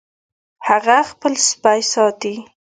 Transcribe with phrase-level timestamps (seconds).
[0.67, 2.35] هغه خپل سپی ساتي